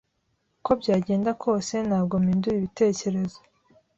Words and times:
uko 0.59 0.71
byagenda 0.81 1.31
kose, 1.43 1.75
ntabwo 1.87 2.13
mpindura 2.23 2.55
ibitekerezo. 2.57 3.39